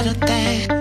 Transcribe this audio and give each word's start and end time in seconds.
out 0.00 0.16
a 0.16 0.20
that. 0.20 0.79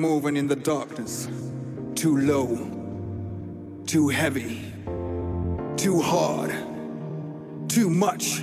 Moving 0.00 0.36
in 0.36 0.48
the 0.48 0.56
darkness. 0.56 1.28
Too 1.94 2.16
low, 2.16 2.56
too 3.86 4.08
heavy, 4.08 4.60
too 5.76 6.00
hard, 6.00 6.50
too 7.68 7.90
much. 7.90 8.42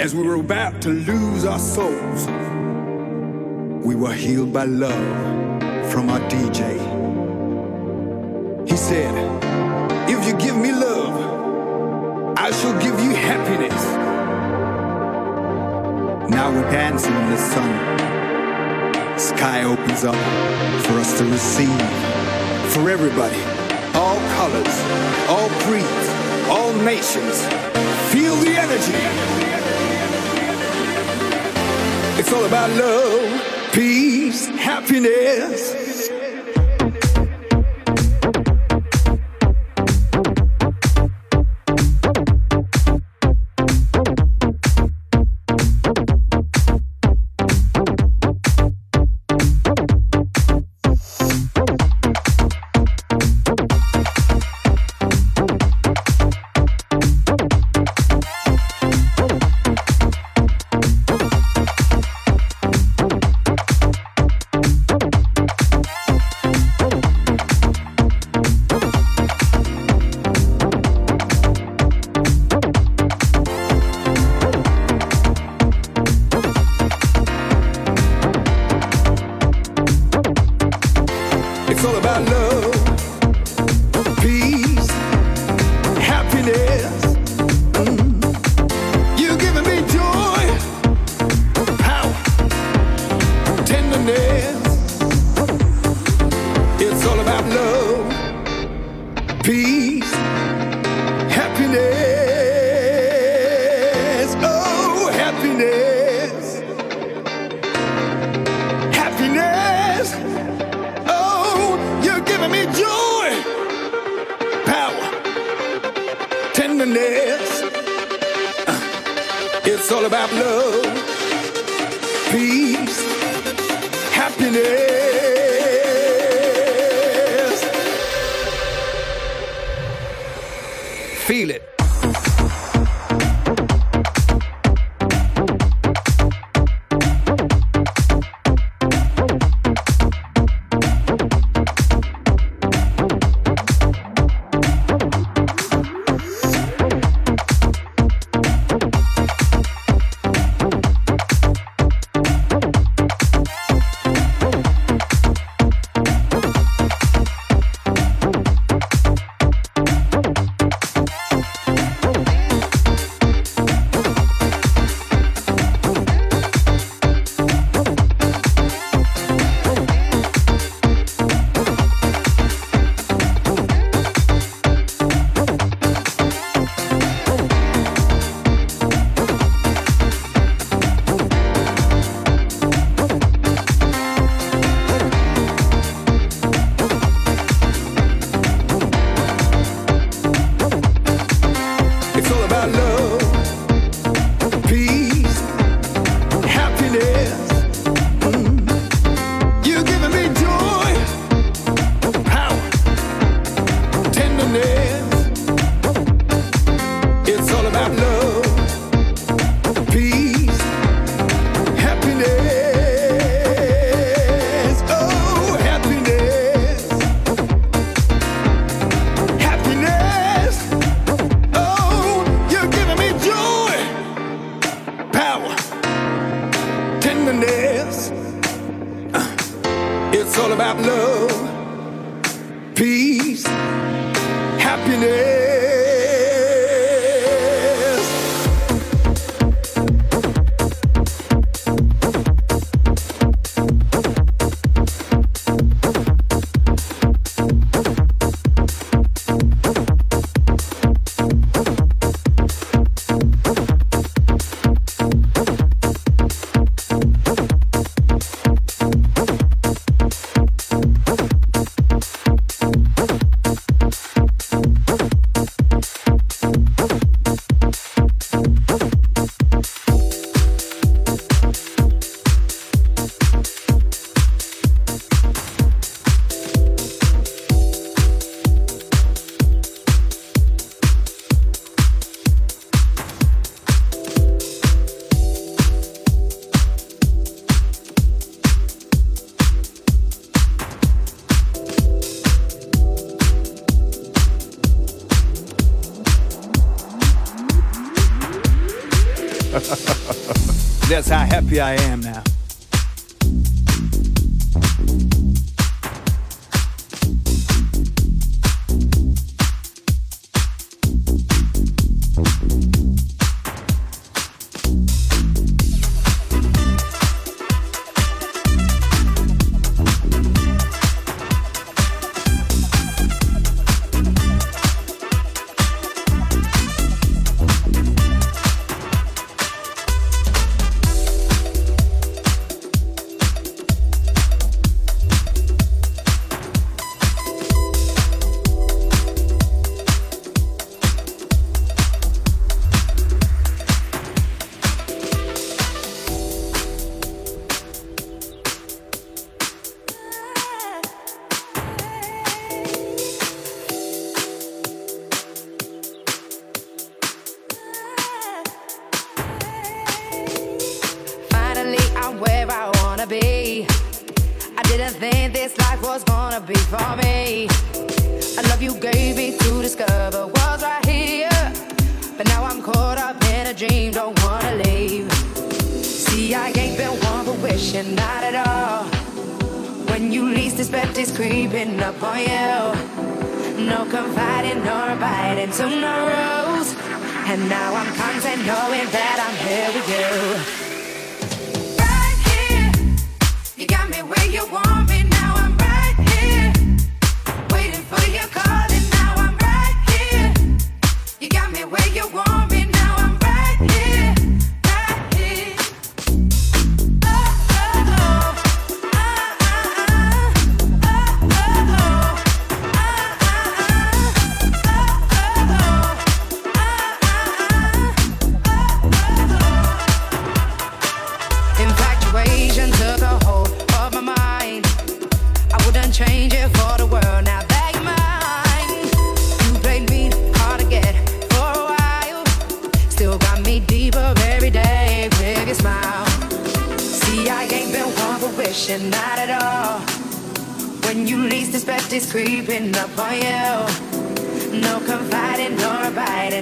As 0.00 0.14
we 0.14 0.22
were 0.22 0.36
about 0.36 0.82
to 0.82 0.90
lose 0.90 1.44
our 1.44 1.58
souls, 1.58 2.26
we 3.84 3.94
were 3.94 4.12
healed 4.12 4.52
by 4.52 4.64
love 4.64 5.62
from 5.90 6.10
our 6.10 6.20
DJ. 6.28 6.78
He 8.68 8.76
said, 8.76 9.14
If 10.08 10.26
you 10.26 10.34
give 10.36 10.56
me 10.56 10.72
love, 10.72 12.36
I 12.36 12.50
shall 12.50 12.80
give 12.80 12.98
you 13.00 13.10
happiness. 13.10 13.82
Now 16.30 16.50
we're 16.50 16.70
dancing 16.70 17.14
in 17.14 17.30
the 17.30 17.36
sun. 17.36 18.21
Sky 19.42 19.64
opens 19.64 20.04
up 20.04 20.14
for 20.84 20.92
us 21.00 21.18
to 21.18 21.24
receive. 21.24 21.82
For 22.72 22.88
everybody, 22.88 23.42
all 23.92 24.16
colors, 24.38 24.76
all 25.28 25.48
creeds, 25.64 26.08
all 26.48 26.72
nations. 26.84 27.42
Feel 28.12 28.36
the 28.36 28.54
energy. 28.56 29.02
It's 32.20 32.32
all 32.32 32.44
about 32.44 32.70
love, 32.70 33.72
peace, 33.72 34.46
happiness. 34.46 35.91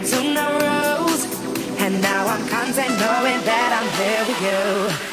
been 0.08 0.34
rose, 0.34 1.24
and 1.78 2.00
now 2.00 2.26
I'm 2.26 2.48
content 2.48 2.88
knowing 3.00 3.40
that 3.44 3.70
I'm 3.76 3.88
here 4.00 4.24
with 4.26 5.04
you. 5.04 5.09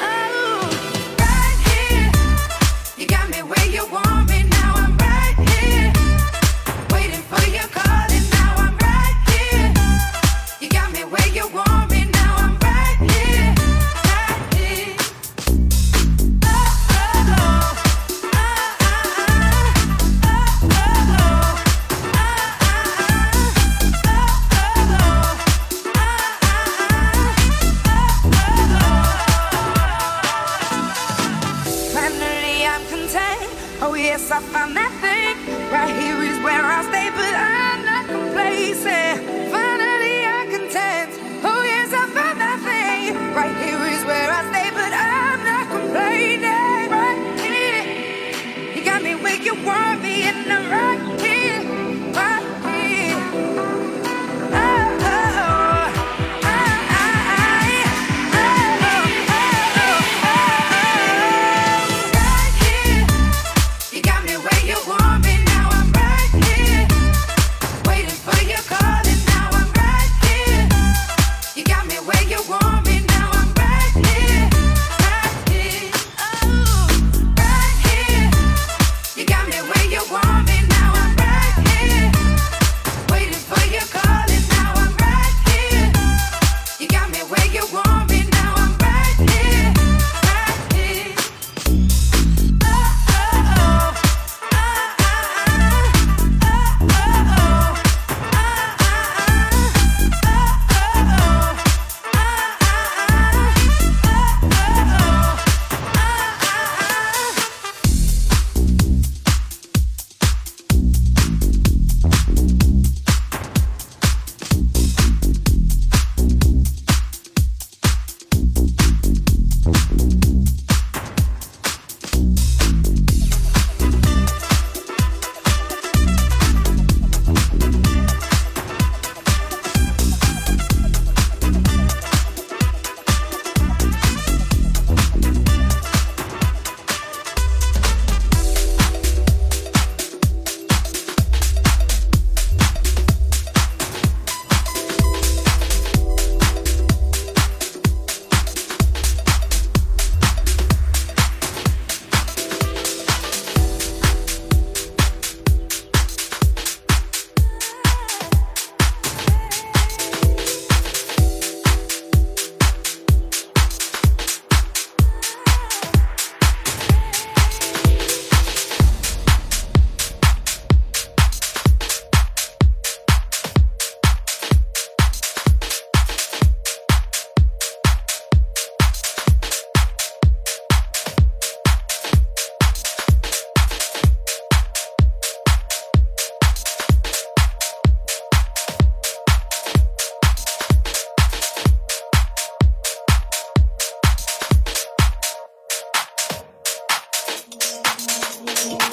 Thank 198.45 198.86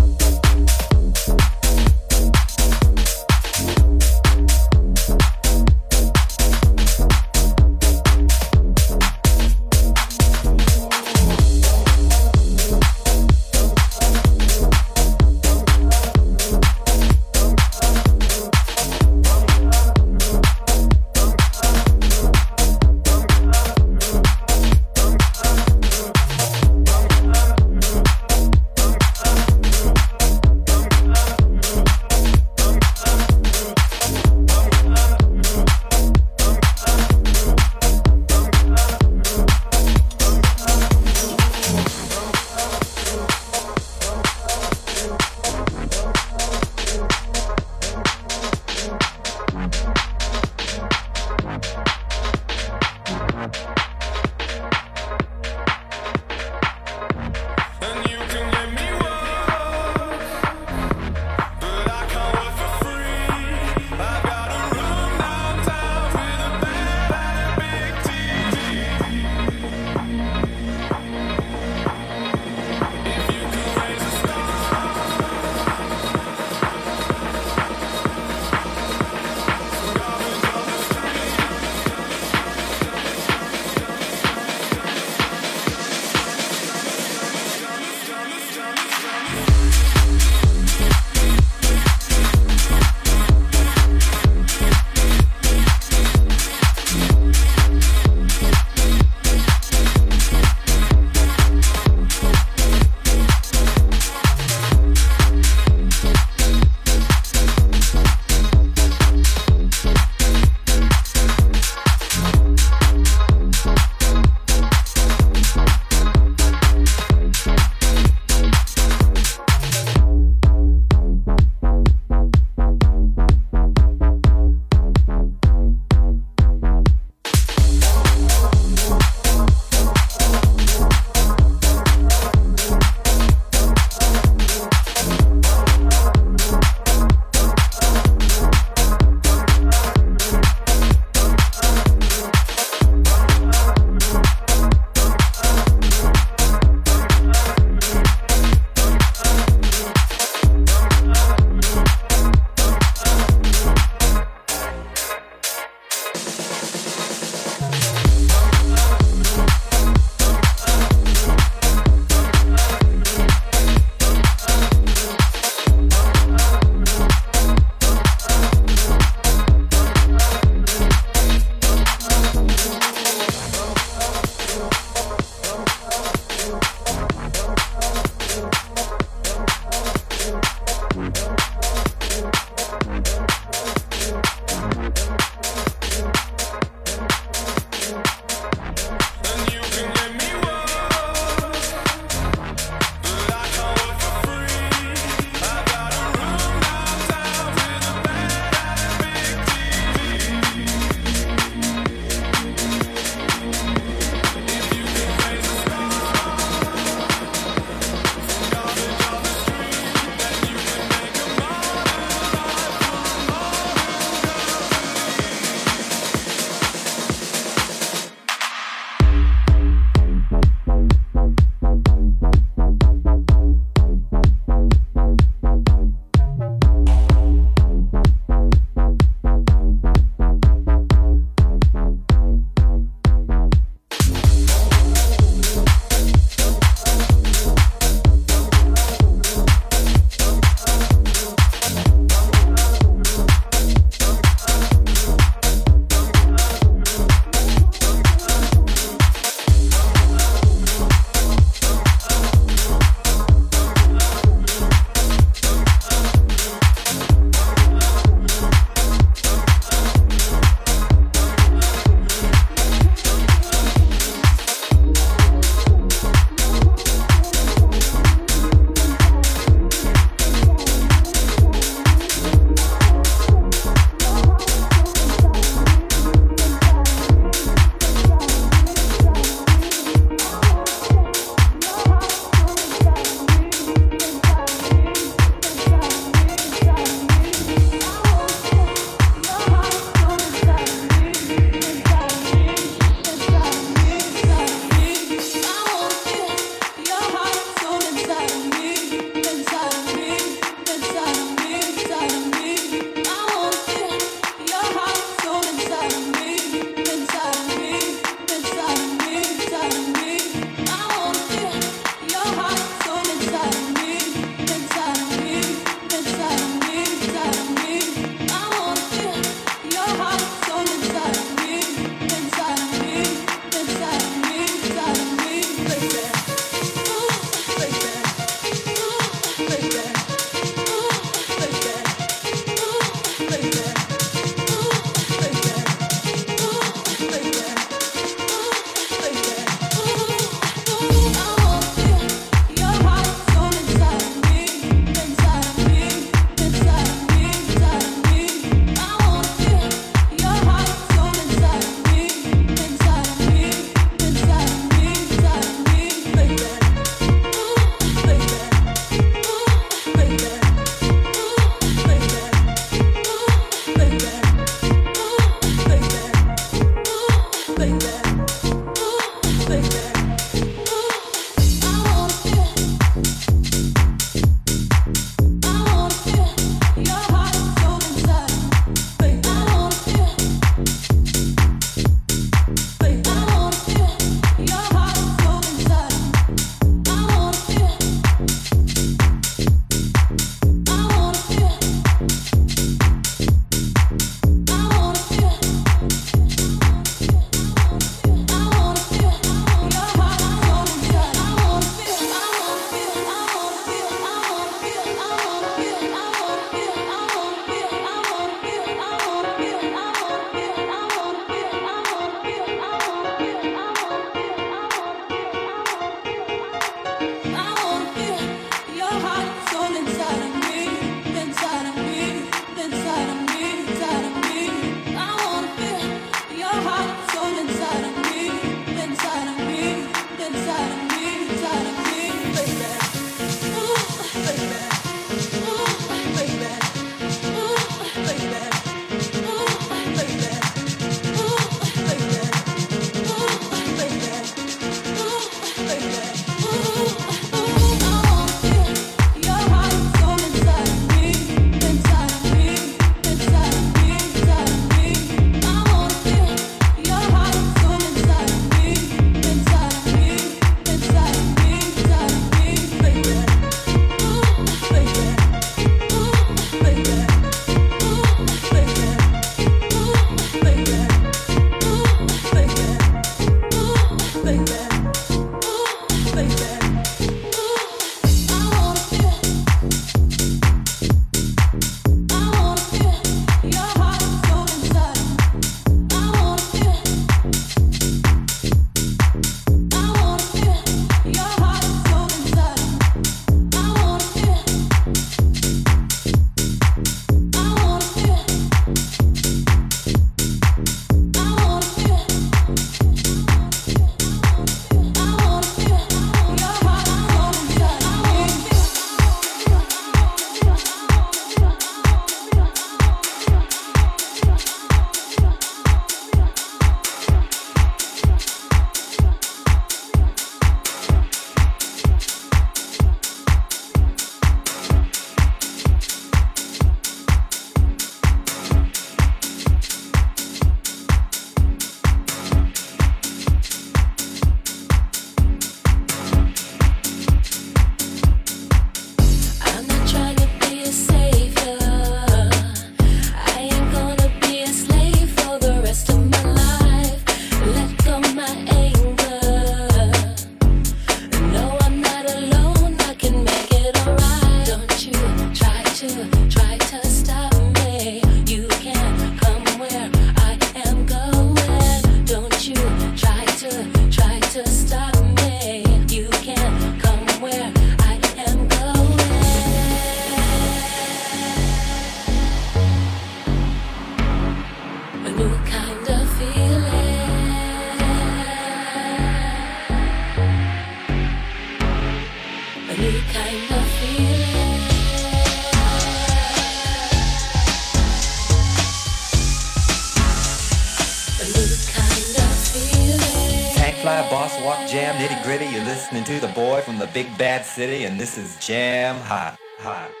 fly, 593.81 594.07
boss 594.11 594.39
walk, 594.41 594.69
jam, 594.69 594.95
nitty 594.95 595.23
gritty. 595.23 595.45
You're 595.45 595.65
listening 595.65 596.03
to 596.03 596.19
the 596.19 596.27
boy 596.29 596.61
from 596.61 596.77
the 596.77 596.87
big 596.87 597.17
bad 597.17 597.45
city, 597.45 597.85
and 597.85 597.99
this 597.99 598.17
is 598.17 598.37
Jam 598.37 598.95
Hot. 599.01 599.37
Hot. 599.59 600.00